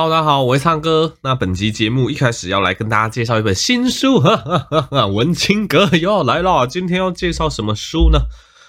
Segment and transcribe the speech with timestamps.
[0.00, 1.16] Hello，大家好，我是苍哥。
[1.22, 6.68] 那本集节目一开始要来跟大家介绍一本新书，哈哈哈哈，文青哥又要来了。
[6.68, 8.20] 今天要介绍什么书呢？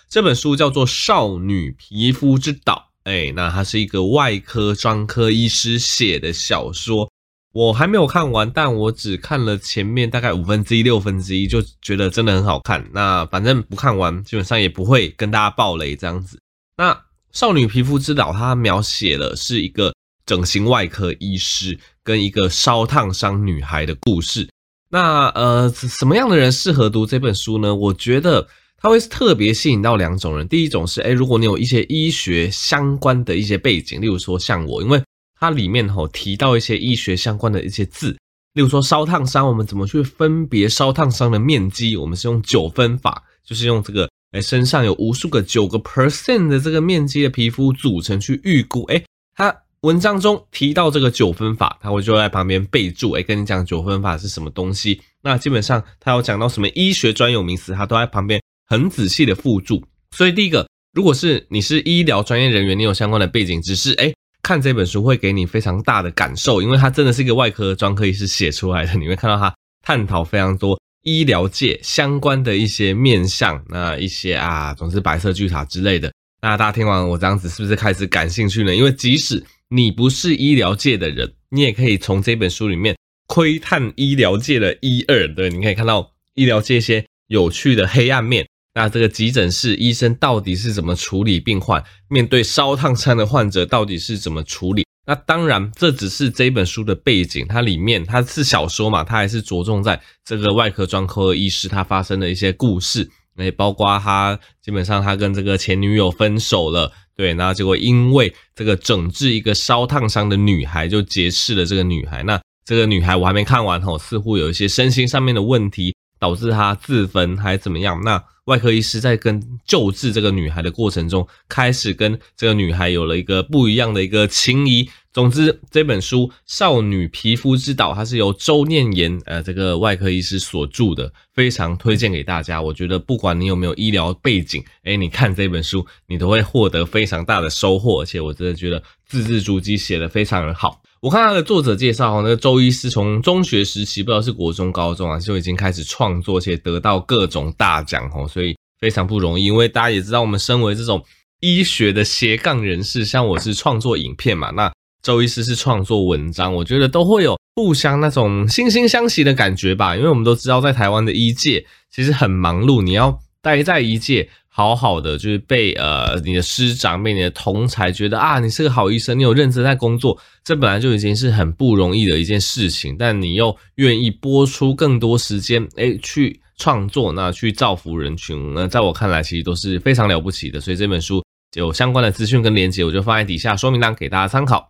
[0.10, 2.90] 这本书叫做《少女皮肤之岛》。
[3.12, 7.12] 哎，那它是一个外科专科医师写的小说。
[7.54, 12.84] 我还没有看完，但我只看了前面大概五分之一、六分之一，就觉得真的很好看。
[12.92, 16.42] 那反正不看完，基本上也不会跟大家爆雷这样子。
[16.76, 16.92] 那
[17.32, 19.94] 《少女皮肤之岛》它描写的是一个。
[20.30, 24.48] 整形外科医师跟一个烧烫伤女孩的故事。
[24.92, 27.74] 那呃，什么样的人适合读这本书呢？
[27.74, 30.48] 我觉得它会特别吸引到两种人。
[30.48, 35.02] 第一种是，诶，如果你有一些医学相关的一些背景，例如说像我，因为
[35.40, 38.12] 它里面吼提到一些医学相关的一些字，
[38.54, 41.98] 例如说烧烫伤，我们怎么去分别烧烫伤的面积？
[41.98, 49.04] 我们是用九分法，就是用这个，诶，身上有无数个九个 percent 的这个面积的皮肤组成去预估，诶，
[49.34, 49.56] 它。
[49.82, 55.00] 文章中提到这个九分法，他会就在旁边备注，诶，跟你讲九分法是什么东西。
[55.22, 59.82] 那基本上他有讲到什么医学专有名词，他都在旁边很仔细的附注。
[60.12, 64.14] 所以第一个，如果是你是医疗专业人员，你有相关的背景知识，诶，
[64.44, 76.12] 看这本书会给你非常大的感受，因为它真的是一个外科专科医师写出来的，你会看到他探讨非常多医疗界相关的一些面向，那一些啊，总之白色巨塔之类的。
[76.42, 78.76] 那大家听完我这样子，是不是开始感兴趣呢？
[78.76, 82.96] 因为即使你不是医疗界的人，你也可以从这本书里面
[83.28, 85.28] 窥探医疗界的一二。
[85.36, 88.48] 对，你可以看到医疗界一些有趣的黑暗面。
[88.74, 91.84] 那这个急诊室医生到底是怎么处理病患？
[92.08, 94.86] 面对烧烫伤的患者到底是怎么处理？
[95.06, 103.10] 那当然，这只是这本书的背景，它里面它是小说嘛，它还是着重在这个外科专科医师他发生的一些故事。
[103.38, 106.92] 诶，包括他基本上他跟这个前女友分手了。
[107.20, 112.24] 对，然后结果因为这个整治一个烧烫伤的女孩，就结识了这个女孩。
[112.24, 118.02] 那这个女孩我还没看完吼，似乎有一些身心上面的问题，导致她自焚还怎么样？
[118.06, 124.90] 那外科医师在跟救治这个女孩的过程中，开始跟这个女孩有了一个不一样的一个情谊。
[125.12, 132.62] 总之，这本书《少女皮肤之岛》它是由周念言呃这个外科医师所著的，非常推荐给大家。
[132.62, 138.02] 我觉得不管你有没有医疗背景，诶，你看这本书，你都会获得非常大的收获。
[138.02, 140.80] 而且我真的觉得字字珠玑，写得非常的好。
[141.02, 149.46] 我看他的作者介绍哦，那个周医师从中学时期不知道是国中、高中啊，就已经开始创作，且得到各种大奖哦，所以非常不容易。
[149.46, 151.04] 因为大家也知道，我们身为这种
[151.40, 154.72] 医学的斜杠人士，像我是创作影片嘛，那。
[155.02, 159.96] 周医师是创作文章，我觉得都会有互相那种惺惺相惜的感觉吧。
[159.96, 172.96] 因为我们都知道，在台湾的医界其实很忙碌，你要待在医界，好好的就是被呃你的师长、被你的同侪觉得啊，你是个好医生，你有认真在工作，这本来就已经是很不容易的一件事情。
[173.00, 180.60] 但你又愿意拨出更多时间，诶，去创作，那去造福人群，那在我看来，其实都是非常了不起的。
[180.60, 181.24] 所以这本书
[181.56, 184.70] 有相关的资讯跟连接，我就放在底下说明栏给大家参考。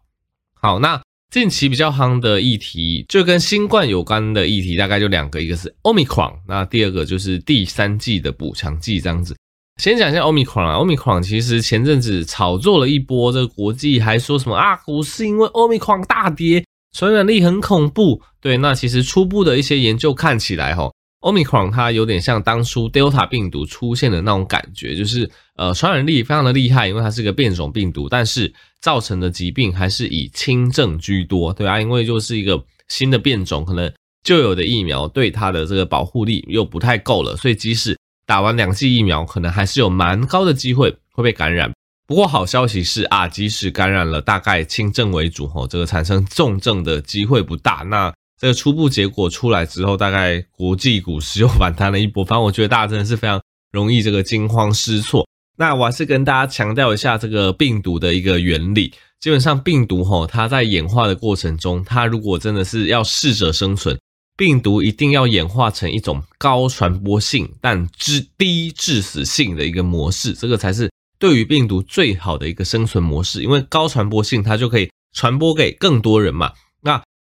[0.62, 9.34] 好，那近期比较夯的议题，就跟新冠有关的议题，大概就两个，一个是 Omicron，那第二个就是第三季的补强剂这样子。
[9.82, 18.22] 先讲一下 Omicron 啊，Omicron 其实前阵子炒作了一波，这个国际还说什么啊，股市因为 Omicron 大跌，传染力很恐怖。
[18.42, 20.92] 对，那其实初步的一些研究看起来，哈。
[21.22, 33.92] Omicron 它有点像当初 Delta 病毒出现的那种感觉，就是呃传染力非常的厉害，因为它是个变种病毒，但是造成的疾病还是以轻症居多，对啊，因为就是一个新的变种，可能
[34.24, 41.72] 旧有的疫苗对它的这个保护力又不太够了，所以即使打完两剂疫苗，可能还是有蛮高的机会会被感染。
[42.08, 47.86] 不过好消息是啊，即使感染了，大概轻症为主，吼，这个产生重症的机会不大。
[47.88, 52.24] 那这个初步结果出来之后，大概国际股市又 反弹了一波。
[52.24, 53.42] 反正我觉得大家真的是非常
[53.72, 55.28] 容易这个惊慌失措。
[55.58, 58.94] 那我还是跟大家强调一下这个病毒的一个原理。
[59.20, 64.00] 基本上病毒吼，它在演化的过程中，它如果真的是要适者生存，
[64.38, 73.44] 病毒一定要演化成一种高传播性但致低致死性的一个模式，这个才是对于病毒最好的一个生存模式。
[73.44, 76.54] 因为高传播性，它就可以传播给更多人嘛。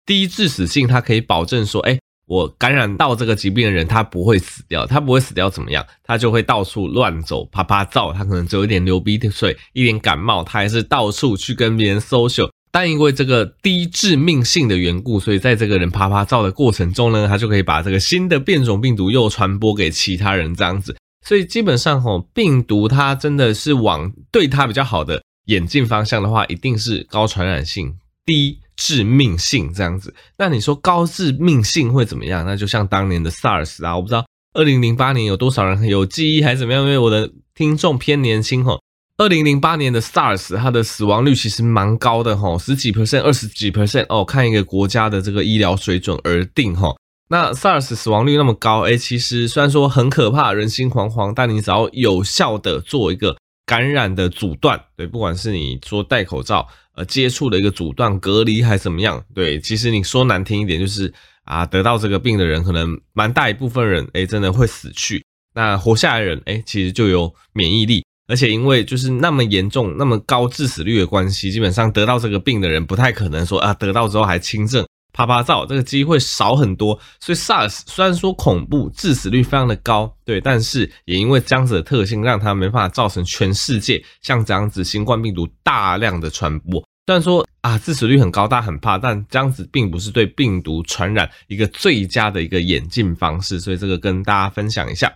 [0.05, 5.85] 低致死性，它可以保证说，哎，我感染到这个疾病的人，他不会死掉，他不会死掉怎么样？
[6.03, 12.49] 他就会到处乱走，啪啪照，他可能只有一点流鼻涕水，一点感冒，他还是到处去跟别人 social。
[12.73, 20.95] 但因为这个低致命性的缘故，所以在这个人啪啪照的过程中呢，他就可以把这个新的变种病毒又传播给其他人，这样子。
[21.25, 27.93] 所以基本上吼，病毒它真的是往对它比较好的演进方向的话，一定是高传染性。
[28.25, 30.13] 低致命性这样子。
[30.37, 32.45] 那你说高致命性会怎么样？
[32.45, 36.83] 那就像当年的 SARS 啊，我不知道二零零八年有多少人有记忆还是怎么样？
[36.83, 38.79] 因为我的听众偏年轻吼。
[39.17, 46.97] 二零零八年的 SARS，它的死亡率其实蛮高的吼，十几 percent、二十几 percent 哦，看一个国家的这个医疗水准而定吼。
[47.29, 65.23] 那 SARS 死亡率那么高，诶，其实虽然说很可怕，人心惶惶，但你只要有效的做一个感染的阻断，对，不管是你说戴口罩，呃，接触的一个阻断、隔离还是怎么样，对，其实你说难听一点，就是啊，得到这个病的人可能蛮大一部分人，诶，真的会死去。
[65.53, 68.03] 那活下来的人，诶，其实就有免疫力。
[68.27, 76.99] 而且因为就是那么严重、那么高致死率的关系，基本上得到这个病的人不太可能说啊，得到之后还轻症趴趴走，这个机会少很多。
[77.19, 86.81] 所以 SARS 虽然说恐怖，致死率非常的高，对，但是也因为这样子的特性，让它没办法造成全世界像这样子新冠病毒大量的传播。
[87.07, 93.59] 虽然说啊，致死率很高，大家很怕，但这样子并不是对病毒传染一个最佳的一个演进方式。
[93.59, 95.11] 所以这个跟大家分享一下。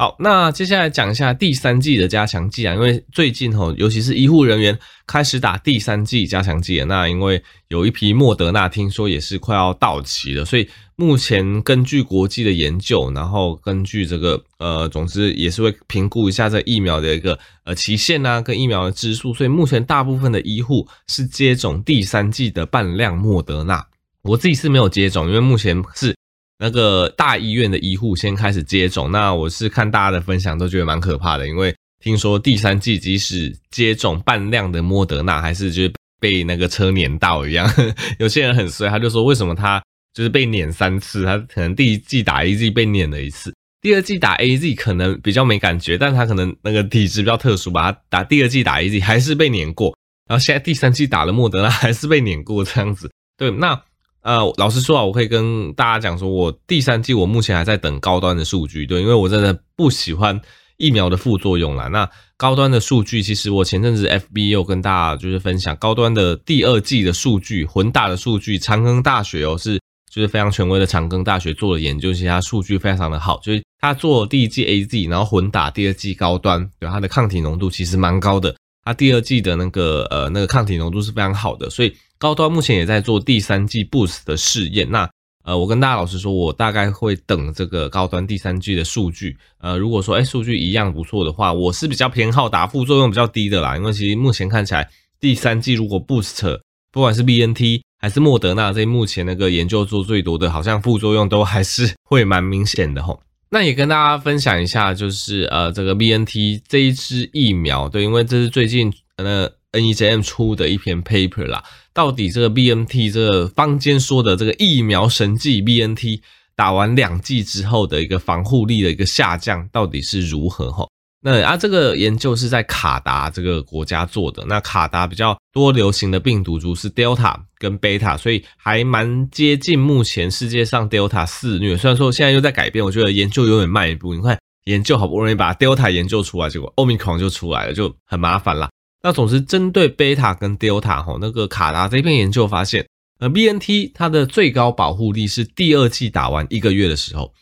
[0.00, 4.78] 好，那接下来讲一下第三剂的加强剂啊，因为最近吼，尤其是医护人员
[5.08, 6.80] 开始打第三剂加强剂。
[6.84, 19.34] 那因为有一批莫德纳听说也是快要到期了，所以目前根据国际的研究，然后根据这个呃，总之也是会评估一下这疫苗的一个呃期限啊，跟疫苗的支数。
[19.34, 23.84] 所以目前大部分的医护是接种第三剂的半量莫德纳，
[24.22, 26.14] 我自己是没有接种，因为目前是。
[26.58, 31.72] 那个大医院的医护先开始接种，那我是看大家的分享都觉得蛮可怕的，因为
[32.02, 37.70] 听说第三季即使接种半量的莫德纳，还是就是被那个车碾到一样。
[38.18, 39.80] 有些人很衰，他就说为什么他
[40.12, 49.96] 就是被碾三次，他可能第一季打 AZ 被碾了一次，第二季打 AZ 可能比较没感觉，但他可能那个体质比较特殊吧，他打第二季打 AZ 还是被碾过，
[50.28, 53.08] 然后现在第三季打了莫德纳还是被碾过这样子。
[53.36, 53.80] 对，那。
[54.28, 60.38] 呃，老实说啊，我可以跟大家讲说，我第三季我目前还在等高端的数据，对，因为我真的不喜欢
[60.76, 61.88] 疫苗的副作用啦。
[61.88, 69.80] 那高端的数据，其实我前阵子 FB 又跟大家就是分享高端的第二季的数据，混打的数据，长庚大学哦是
[70.12, 78.54] 就是非常权威的长庚大学做的研究，其实它数据非常的好，就是它做第一季 AZ，然后混打第二季高端，对，它的抗体浓度其实蛮高的，
[78.88, 81.94] 它第二季的那个呃那个抗体浓度是非常好的，所以。
[82.20, 84.90] 高端目前也在做第三季 boost 的试验。
[84.90, 85.08] 那
[85.44, 89.36] 呃，我跟大家老实说，我大概会等这个高端第三季的数据。
[89.60, 93.76] 呃，如果说哎数据一样不错的话，我是比较偏好打副作用比较低的啦。
[93.76, 96.58] 因为其实目前看起来，第三季如果 boost，
[96.90, 103.22] 不管是 BNT 还是莫德纳，这目前那个研究做最多的，好像副作用都还是会蛮明显的吼。
[103.50, 109.50] 那也跟大家分享一下，就是呃这个 BNT 这一支疫苗，对，因为这是最近呃。
[109.70, 111.62] NEJM 出的一篇 paper 啦，
[111.92, 116.22] 到底这个 BNT 这个坊间说的这个疫苗神迹 BNT
[116.56, 120.72] 打完两剂之后的一个防护力的一个下降到底是如何？
[120.72, 120.88] 哈，
[121.20, 131.76] 那啊这个研究是在卡达这个国家做的，那卡达比较多流行的病毒株是 Delta 跟 Beta，所以还蛮接近目前世界上 Delta 肆虐。
[131.76, 134.14] 虽然说现在又在改变，我觉得研究有点慢一步。
[134.14, 138.70] 你看研究好不容易把 Delta 研究出来，结果 Omicron 就出来了，就很麻烦啦。
[139.02, 142.86] 那总之，针对贝塔跟 Delta 哈，那个卡达这篇研究发现，
[143.18, 147.32] 呃，BNT 它的最高保护力是第二剂打完一个月的时候。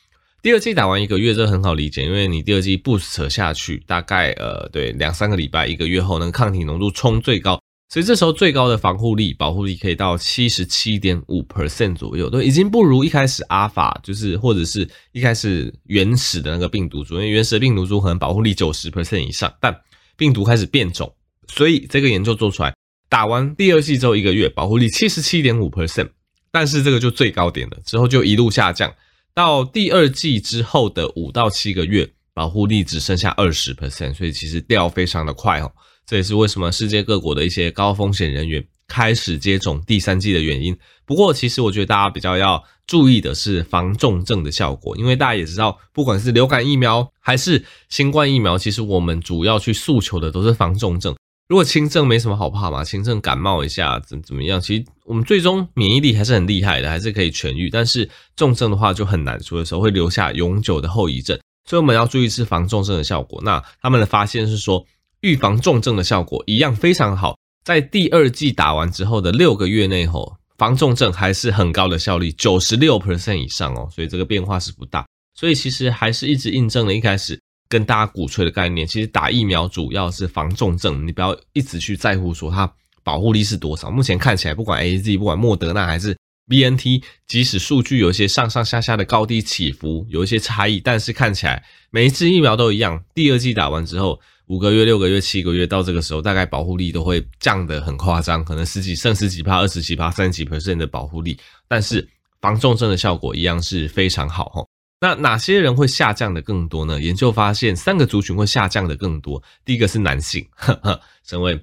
[0.47, 19.77] 第二剂打完一个月，这很好理解，因为你第二剂 boost 下去，大概呃，对，两三个礼拜，一个月后，那个抗体浓度冲最高，所以这时候最高的防护力，保护力可以到七十七点五 percent 左右，都已经不如一开始阿法，就是或者是一开始原始的那个病毒株，因为原始的病毒株可能保护力九十 percent 以上，但
[20.17, 21.13] 病毒开始变种。
[21.49, 22.73] 所以这个研究做出来，
[23.09, 26.11] 打完第二剂之后一个月，保护力七十七点五 percent，
[26.53, 28.95] 但是这个就最高点了，之后就一路下降，
[29.37, 35.71] 到第二季之后的五到七个月，保护力只剩下二十 percent，所以其实掉非常的快哦。
[36.07, 40.75] 这也是为什么世界各国的一些高风险人员开始接种第三季的原因。
[41.05, 51.15] 不过，其实我觉得大家比较要注意的是防重症的效果，因为大家也知道，不管是流感疫苗还是新冠疫苗，其实我们主要去诉求的都是防重症。
[51.47, 54.59] 如果轻症没什么好怕嘛，轻症感冒一下怎怎么样？
[54.59, 57.71] 其实我们最终免疫力还是很厉害的，还是可以痊愈。
[57.71, 61.39] 但是重症的话就很难说，的时候会留下永久的后遗症。
[61.65, 63.41] 所以我们要注意是防重症的效果。
[63.45, 64.85] 那他们的发现是说，
[65.21, 73.89] 预防重症的效果一样非常好，在第二剂打完之后的六个月内后，防重症还是很高的效率，九十六 percent 以上哦。
[73.95, 75.07] 所以这个变化是不大。
[75.35, 77.39] 所以其实还是一直印证了一开始。
[77.69, 82.73] 跟大家鼓吹的概念，其实打疫苗主要是防重症，你不要一直去在乎说它
[83.07, 83.89] 保护力是多少？
[83.89, 86.17] 目前看起来，不管 AZ，不管莫德纳还是
[86.49, 93.01] BNT，即使数据有一些上上下下的高低起伏，有一些差异，但是看起来每一支疫苗都一样。
[93.15, 102.09] 第二剂打完之后，五个月、六个月、七个月到这个时候，大概保护力都会降得很夸张，可能十几、剩十几趴、二十几趴、三十几 percent 的保护力，但是
[102.41, 104.67] 防重症的效果一样是非常好哈。
[105.01, 107.01] 那哪些人会下降的更多呢？
[107.01, 109.41] 研究发现，三个族群会下降的更多。
[109.65, 111.55] 第一个是男性， 呵呵，成为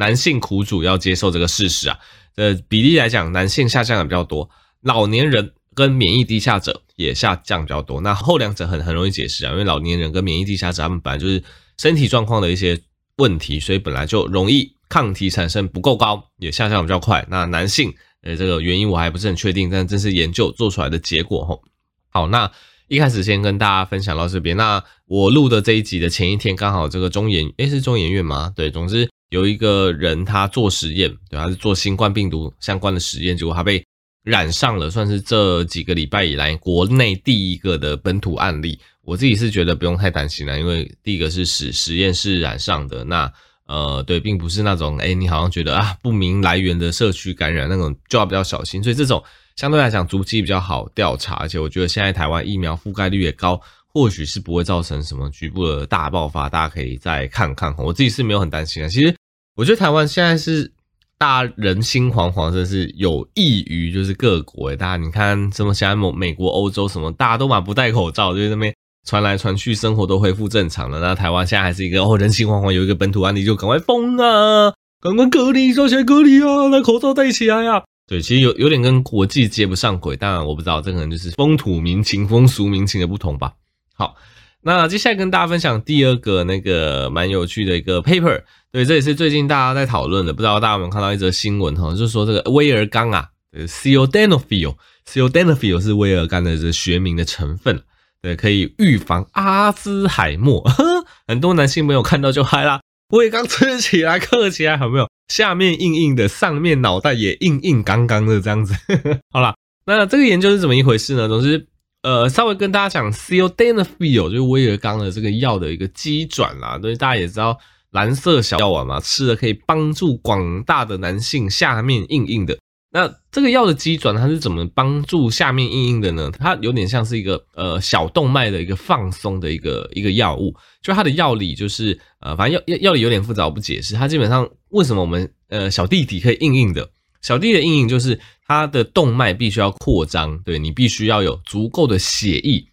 [0.00, 1.98] 男性苦主要接受这个事实啊。
[2.36, 4.48] 呃，比例来讲，男性下降的比较多，
[4.80, 8.00] 老年人跟免疫低下者也下降比较多。
[8.00, 11.42] 那后两者很很容易解释啊，因为老年人跟免疫低下者他们本来就是
[11.76, 12.80] 身体状况的一些
[13.16, 17.26] 问题，所以本来就容易抗体产生不够高，也下降比较快。
[17.28, 17.92] 那男性，
[18.22, 21.62] 呃，这个原因我还不是很确定，但这是研究做出来的结果吼。
[22.08, 22.50] 好，那
[22.90, 24.56] 一开始先跟大家分享到这边。
[24.56, 28.52] 那我录的这一集的前一天，刚好这个中研，诶，是中研院吗？
[28.54, 29.08] 对，总之。
[29.28, 33.80] 有一个人，他做实验，对，他是做新冠病毒相关的实验，结果他被
[34.24, 38.76] 染上了，算是这几个礼拜以来国内第一个的本土案例。
[39.02, 43.32] 我自己是觉得不用太担心了，因为第一个是实实验室染上的，那
[43.66, 48.82] 呃，对，并不是那种，诶，你好像觉得啊不明来源的社区感染那种，就要比较小心。
[48.82, 49.22] 所以这种
[49.60, 53.60] 相对来讲足迹比较好调查，而且我觉得现在台湾疫苗覆盖率也高。
[53.92, 57.74] 或许是不会造成什么局部的大爆发，大家可以再看看。
[57.76, 58.88] 我自己是没有很担心的。
[58.88, 59.14] 其实
[59.56, 60.72] 我觉得台湾现在是
[61.18, 68.72] 大家人心惶惶，真是有益于就是各国诶，大家你看什么现在美美国、欧洲什么，大家都嘛不戴口罩，就是那边
[69.06, 71.00] 传来传去，生活都恢复正常了。
[71.00, 77.82] 那台湾现在还是一个哦，人心惶惶，有一个本土案例就赶快封啊，赶快隔离，抓起来隔离啊，那口罩戴起来呀。
[78.10, 83.52] 对，其实有有点跟国际接不上轨，当然我不知道，这可能就是风土民情、风俗民情的不同吧。
[83.94, 84.16] 好，
[84.62, 97.80] 那接下来跟大家分享第二个那个蛮有趣的一个 paper，对，这也是最近大家在讨论的，不知道大家有没有看到一则新闻哈，就是说这个威尔刚啊，Sildenafil，Sildenafil 是威尔刚的这学名的成分，
[98.20, 100.68] 对，可以预防阿兹海默，
[101.28, 105.08] 很多男性朋友看到就嗨啦，威尔刚吃起来嗑起来，有没有？
[105.30, 108.74] 下面硬硬的，上面脑袋也硬硬刚刚的这样子，
[109.32, 109.54] 好了，
[109.86, 111.26] 那这个研究是怎么一回事呢？
[111.26, 111.68] 总之。
[112.02, 116.78] 呃，稍微跟大家讲，Sildenafil 就是威尔刚的这个药的一个基转啦。
[116.80, 117.58] 所以大家也知道，
[117.90, 122.56] 蓝色小药丸嘛，吃了可以帮助广大的男性下面硬硬的。
[122.92, 126.30] 那这个药的机转它是怎么帮助下面硬硬的呢？
[126.38, 130.52] 它有点像是一个呃小动脉的一个放松的一个一个药物。
[130.82, 133.94] 就它的药理就是呃，反正药药药理有点复杂，我不解释。
[133.94, 136.90] 它基本上为什么我们呃小弟弟可以硬硬的？
[137.22, 142.66] 小弟的硬硬就是它的动脉必须要扩张，对，你必须要有足够的血液，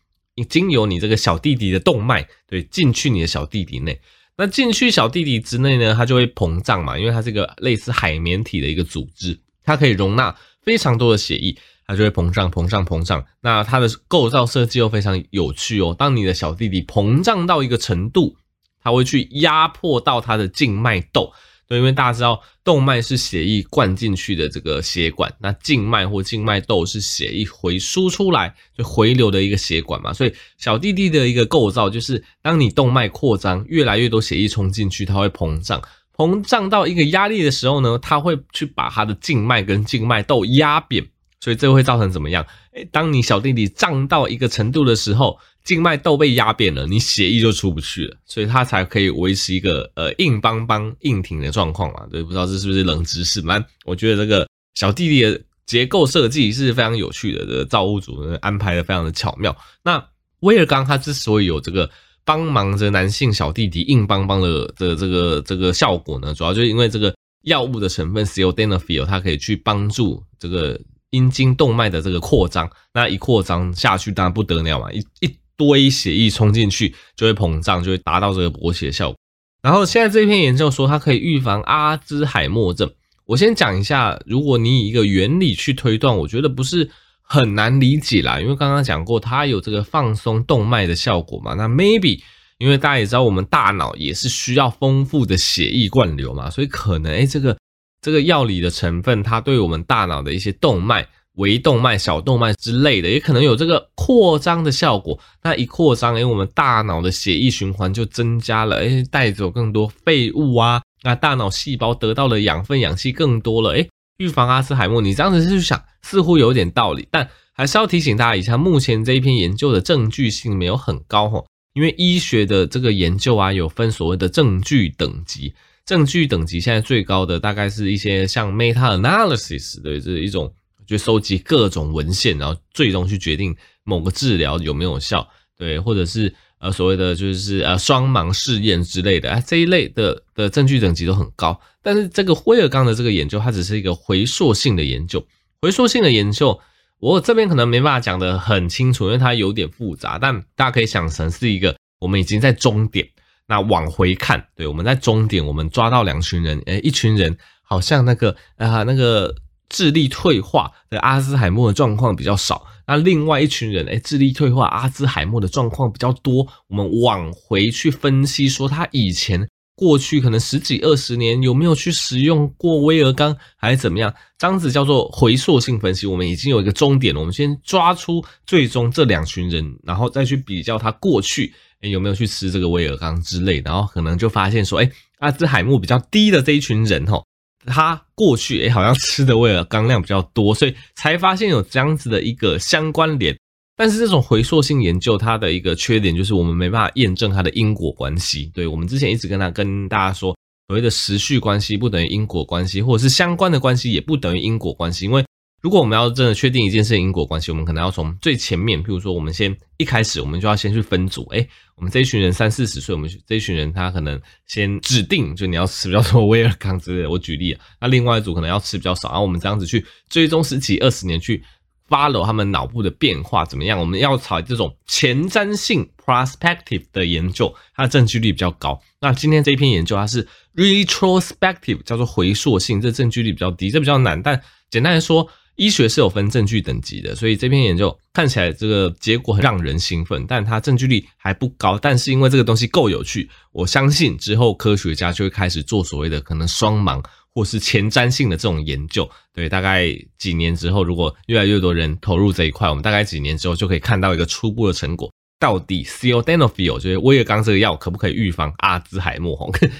[0.50, 4.00] 经由你这个小弟弟的动脉，对，进去你的小弟弟内。
[4.36, 10.34] 那进去小弟弟之内呢，它就会膨胀嘛，因为它是一个类似海绵体的一个组织，它可以容纳
[10.64, 11.56] 非常多的血液，
[11.86, 13.24] 它就会膨胀、膨胀、膨胀。
[13.42, 15.94] 那它的构造设计又非常有趣哦。
[15.98, 18.38] 当你的小弟弟膨胀到一个程度，
[18.82, 21.32] 它会去压迫到它的静脉窦。
[21.70, 35.82] 对，因为大家知道动脉是血液灌进去的这个血管，那静脉或静脉窦是血液回输出来就回流的一个血管嘛，所以小弟弟的一个构造就是，当你动脉扩张，越来越多血液冲进去，它会膨胀，
[36.18, 41.06] 膨胀到一个压力的时候呢，它会去把它的静脉跟静脉窦压扁，
[41.40, 42.46] 所以这会造成怎么样？
[42.74, 45.40] 诶，当你小弟弟胀到一个程度的时候。
[45.68, 52.08] 静脉窦被压扁了，你血液就出不去了，所以它才可以维持一个呃硬邦邦、硬挺的状况嘛。
[52.10, 53.42] 对，不知道这是不是冷知识？
[53.42, 59.54] 蛮，我觉得这个小弟弟的结构设计是非常有趣的，这个造物主安排的非常的巧妙。
[59.84, 60.02] 那
[60.40, 61.92] 威尔刚他之所以有这个
[62.28, 67.16] 帮忙着男性小弟弟硬邦邦的的这个这个效果呢，主要就是因为这个
[67.46, 70.80] 药物的成分 Sildenafil 它可以去帮助这个
[71.12, 72.70] 阴茎动脉的这个扩张。
[72.94, 75.36] 那一扩张下去，当然不得了嘛，一一。
[75.60, 79.18] 堆血液冲进去就会膨胀，就会达到这个勃起的效果。
[79.64, 82.88] 然后现在这篇研究说它可以预防阿兹海默症。
[83.26, 86.88] 我先讲一下，如果你以一个原理去推断，我觉得不是
[87.28, 88.40] 很难理解啦。
[88.40, 91.54] 因为刚刚讲过，它有这个放松动脉的效果嘛。
[91.54, 92.22] 那 maybe
[92.58, 97.58] 因为大家也知道，我们大脑也是需要丰富的血液灌流嘛，所以可能诶这个
[98.02, 101.08] 这个药理的成分，它对我们大脑的一些动脉。
[101.38, 105.20] 微动脉、小动脉之类的，也可能有这个扩张的效果。
[105.44, 115.02] 那一扩张，哎，我们大脑的血液循环就增加了，哎，带走更多废物啊，那大脑细胞得到的养分、氧气更多了，哎，预防阿兹海默。
[115.02, 121.44] 你这样子去想，似乎有点道理，但还是要提醒大家一下，目前这一篇研究的证据性没有很高哈，
[121.74, 125.54] 因为医学的这个研究啊，有分所谓的证据等级。
[125.86, 130.54] 证据等级现在最高的大概是一些像 meta analysis 的这一种，
[130.86, 135.26] 就收集各种文献，然后最终去决定某个治疗有没有效，
[135.58, 141.60] 对，或者是呃所谓的就是呃双盲试验之类的，啊这一类的的证据等级都很高。
[141.82, 145.26] 但是这个威尔刚的这个研究，它只是一个回溯性的研究，
[145.62, 146.60] 回溯性的研究。
[147.00, 150.18] 我这边可能没办法讲得很清楚，因为它有点复杂。
[150.18, 153.08] 但大家可以想成是一个，我们已经在终点，
[153.46, 159.36] 那往回看，对，我们在终点，我们抓到两群人，诶，一群人好像那个啊，那个
[159.70, 166.48] 智力退化的阿兹海默的状况比较少，那另外一群人，诶，智力退化阿兹海默的状况比较多。
[166.68, 169.48] 我们往回去分析，说他以前。
[169.80, 174.12] 过去可能十几二十年有没有去使用过威尔刚，还是怎么样？
[174.36, 176.08] 这样子叫做回溯性分析。
[176.08, 187.24] 我们已经有一个终点了，我们先抓出最终这两群人，然后再去比较他过去诶有没有去吃这个威尔刚之类，然后可能就发现说，诶阿兹海默比较低的这一群人吼，
[187.68, 193.38] 他过去诶好像吃的为了钢量比较多，所以才发现有这样子的一个相关联。
[193.76, 198.50] 但是这种回溯性研究，它的一个缺点就是我们没办法验证它的因果关系。
[198.52, 200.36] 对，我们之前一直跟他跟大家说，
[200.68, 205.06] 所谓的时序关系不等于因果关系，或者是相关的关系也不等于因果关系。
[205.06, 205.24] 因为
[205.68, 211.28] 如果我们要真的确定一件事情因果关系，我们可能要从最前面，譬如说我们先一开始，我们就要先去分组。
[211.32, 211.46] 诶，
[211.76, 217.10] 我们这一群人三四十岁，我们这一群人他可能先指定就你要吃比较多威尔康之类的。
[217.10, 221.44] 我举例，那另外一组可能要吃比较少，然后我们这样子去追踪十几二十年去。
[221.90, 223.80] follow 他们脑部的变化怎么样？
[223.80, 228.78] 我们要采这种前瞻性 prospective 的研究，它的证据率比较高。
[229.00, 234.22] 那今天这一篇研究它是 retrospective，叫做回溯性，这证据率比较低，这比较难。
[234.22, 235.26] 但简单来说，
[235.58, 241.78] 医学是有分证据等级的，所以这篇研究看起来这个结果很让人兴奋，但它证据率还不高。
[241.78, 247.04] 但是因为这个东西够有趣，我相信之后科学家就会开始做所谓的可能双盲。
[247.36, 255.14] 或是前瞻性的这种研究，对，大概几年之后，如果越来越多人投入这一块，我们大概几年之后就可以看到一个初步的成果。
[255.40, 259.38] 到底 c o d e n o f i l 就是威尔刚这个药可不可以预防阿兹海默？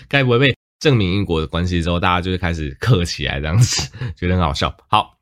[0.08, 4.72] 该不会被证明因果的关系之后，大家就会开始嗑起来这样子，觉得很好笑。
[4.88, 5.17] 好，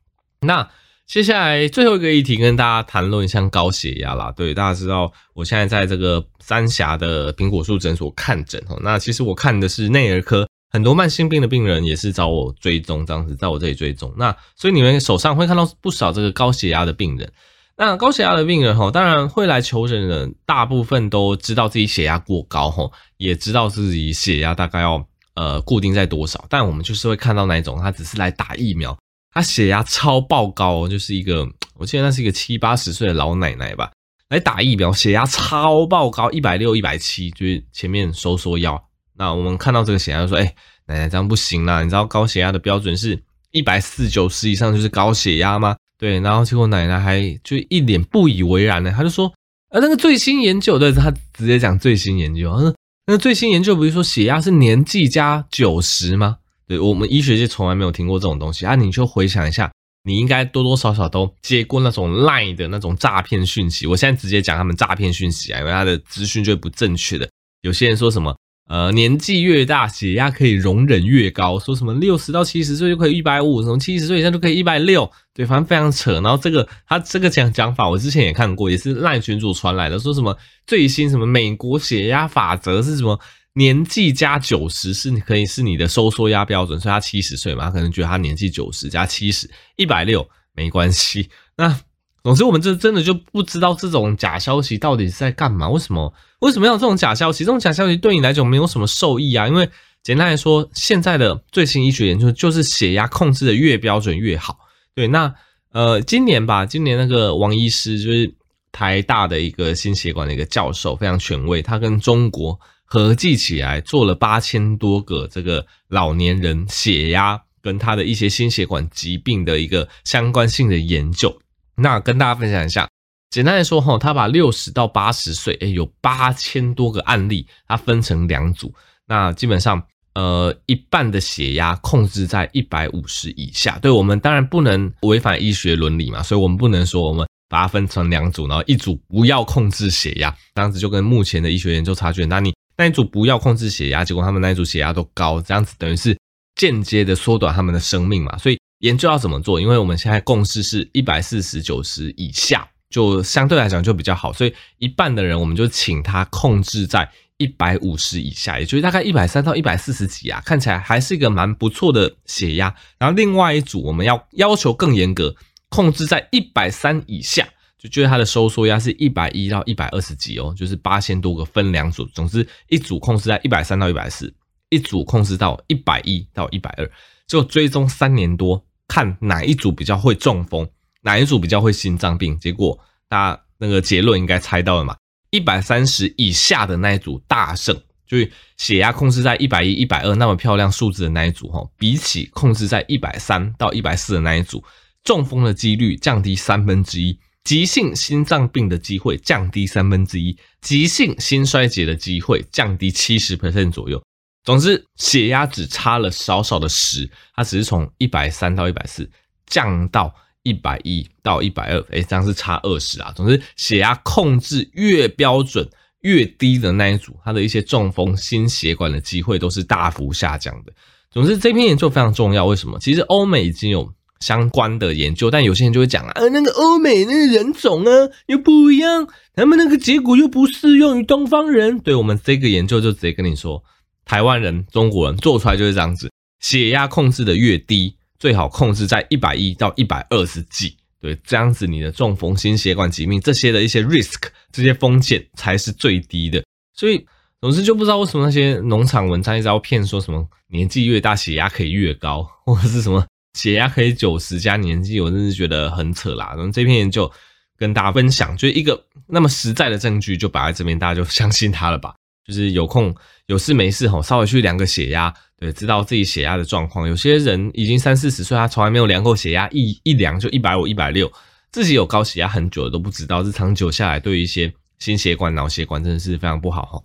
[0.45, 0.67] 那
[1.05, 4.31] 接下来最后一个议题跟大家谈论一下高血压啦。
[4.35, 10.47] 对，大家知道我现在在这个三峡的苹果树诊所看诊，哦，那其实我看的是内儿科。
[10.71, 14.13] 很多慢性病的病人也是找我追踪，这样子在我这里追踪。
[14.17, 17.31] 那所以你们手上会看到不少这个高血压的病人。
[17.77, 25.05] 那高血压的病人哈，当然会来求诊的人，大部分都知道自己血压过高哈，也知道自己血压大概要
[25.35, 26.45] 呃固定在多少。
[26.49, 28.97] 但我们就是会看到那种他只是来打疫苗，
[29.35, 31.45] 他血压超爆高，就是一个
[31.75, 33.91] 我记得那是一个七八十岁的老奶奶吧，
[34.29, 38.81] 来打疫苗，血压超爆高，一百六、一百七，就是前面收缩腰。
[39.17, 40.55] 那我们看到这个血压就说，哎、
[40.87, 43.21] 奶奶这样不行啦，你知道高血压的标准是
[43.51, 45.75] 一百四九十以上就是高血压吗？
[45.97, 49.33] 对，然后结果奶奶还就一脸不以为然呢，他就说，
[49.69, 52.75] 呃，那个最新研究，对，他直接讲最新研究，他说，
[53.07, 56.37] 那个最新研究不是说血压是年纪加九十吗？
[56.67, 59.71] 对，我们医学界从来没有听过这种东西啊，你就回想一下，
[60.03, 67.29] 你应该多多少少都接过那种赖的那种诈骗讯息，我现在直接讲他们诈骗讯息啊，因为他的资讯就不正确的，
[67.61, 68.35] 有些人说什么。
[68.67, 71.59] 呃，年纪越大，血压可以容忍越高。
[71.59, 76.13] 说什么六十到七十岁就可以一百五，什么七十岁以上就可以一百六，对，反正非常扯。
[76.13, 83.19] 然后这个他这个讲讲法，我之前也看过，也是赖群主传来的，说什么最新什么美国血压法则是什么
[83.55, 91.29] 年纪加九十是可以是你的收缩压标准，所以他七十岁嘛，可能觉得他年纪九十加七十一百六没关系。
[91.57, 91.79] 那。
[92.25, 95.69] 总之，我们这真的就不知道这种假消息到底是在干嘛？
[95.69, 96.11] 为什么？
[96.39, 97.45] 为什么要这种假消息？
[97.45, 99.47] 这种假消息对你来讲没有什么受益啊？
[99.47, 99.69] 因为
[100.01, 104.57] 简单来说，现在的最新医学研究就是血压控制的越标准越好。
[104.95, 105.31] 对，那
[105.71, 108.33] 呃，今年吧，今年那个王医师就是
[108.71, 121.35] 台大的一个心血管的一个教授，非常权威，他跟中国合计起来做了八千多个这个老年人血压跟他的一些心血管疾病的一个相关性的研究。
[121.75, 122.87] 那跟大家分享一下，
[123.31, 128.73] 简单来说哈，他把六十到八十岁，诶，有八千多个案例，他分成两组。
[129.07, 133.77] 那基本上，呃，一半的血压控制在一百五十以下。
[133.79, 142.39] 对，我们当然不能违反医学伦理嘛，所以我们不能说我们把它分成两组，然后一组不要控制血压，这样子就跟目前的医学研究差距很大。
[142.39, 146.17] 你那一组不要控制血压，结果他们那一组血压都高，这样子等于是
[146.55, 148.57] 间接的缩短他们的生命嘛，所以。
[148.79, 149.59] 研究要怎么做？
[149.59, 154.33] 因为我们现在共识是一百四十九十以下，就相对来讲就比较好。
[154.33, 162.75] 所以一半的人，我们就请他控制在一百五十以下，也就是大概一百三到一百四十几啊，看起来还是一个蛮不错的血压。
[162.99, 165.33] 然后另外一组我们要要求更严格，
[165.69, 167.47] 控制在一百三以下，
[167.85, 174.33] 就觉得它的收缩压是一百一到一百二十几哦，就是八千多个分两组，总之一组控制在一百三到一百四，
[174.69, 176.91] 一组控制到一百一到一百二，
[177.27, 180.67] 就追踪三年多，看哪一组比较会中风，
[181.03, 182.35] 哪一组比较会心脏病。
[182.39, 184.97] 结果大家那个结论应该猜到了嘛？
[185.29, 194.63] 一百三十以下的那一组大胜，就是血压控制在一百一、一百二那么漂亮数字的那一组哈，比起控制在一百三到一百四的那一组，
[195.03, 204.03] 中风的几率降低三分之一，急性心脏病的机会降低三分之一，急性心衰竭的机会降低七十 percent 左右。
[204.43, 209.09] 总之，血压只差了少少的十，它只是从一百三到一百四
[209.45, 210.13] 降到。
[210.47, 213.11] 一百一到一百二，哎，这样是差二十啊。
[213.15, 215.67] 总之，血压控制越标准
[216.01, 220.71] 越低的那一组，它的一些中风、心血管的机会都是大幅下降的。
[221.09, 222.45] 总之，这篇研究非常重要。
[222.45, 222.77] 为什么？
[222.77, 227.91] 其实欧美已经有相关的研究，但有些人就会讲啊，那个欧美那个人种啊
[228.27, 231.79] 又不一样，他们那个结果又不适用于东方人。
[231.79, 233.63] 对，我们这个研究就直接跟你说，
[234.05, 237.97] 台湾人、中国人做出来就是这样子，血压控制的越低。
[238.17, 246.41] 最好控制在一百一到一百二十几，对，这样子你的中风、心血管疾病这些的一些 risk，这些风险才是最低的。
[246.73, 247.05] 所以，
[247.41, 256.33] 总之就不知道为什么那些农场文章一直要骗说什么年纪越大血压可以越高，或者是什么血压可以九十加年纪，我真是觉得很扯啦。
[256.35, 257.11] 然后这篇研究
[257.57, 261.93] 跟大家分享，就一个那么实在的证据，就摆在这边，大家就相信它了吧。
[262.25, 262.91] 就是有空
[263.27, 266.87] 有事没事吼，稍微去量个血压，对，知道自己血压的状况。
[266.87, 271.11] 有些人已经三四十岁，他从来没有量过血压，一一量就一百五、一百六，
[271.51, 276.81] 自己有高血压很久了都不知道，这长久下来对于一些心血管、脑血管真的是非常不好哈。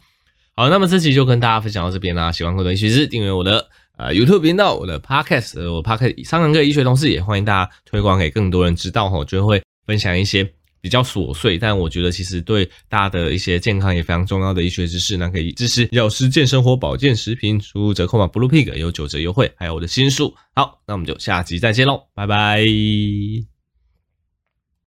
[0.54, 2.30] 好，那么这期就跟大家分享到这边啦。
[2.30, 3.66] 喜欢我的医学知识，订阅我的
[4.00, 10.50] 呃 YouTube 频道，我的 Podcast，我 Podcast 三堂课医学同事也欢迎大家推广给更多人知道哈，就会分享一些。
[10.82, 20.34] 比较琐碎，但我觉得其实对大家的一些健康也非常重要的医学知识，那可以支持药师健生活保健食品，输入折扣码 bluepig 有九折优惠，还有我的新书。
[20.54, 22.64] 好，那我们就下集再见喽，拜拜。